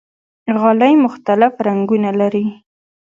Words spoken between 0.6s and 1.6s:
غالۍ مختلف